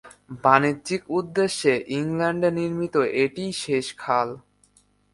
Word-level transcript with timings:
বাণিজ্যিক 0.43 1.01
উদ্দেশ্যে 1.17 1.73
ইংল্যান্ডে 1.97 2.49
নির্মিত 2.59 2.95
এটিই 3.23 3.51
শেষ 3.63 3.85
খাল। 3.97 4.29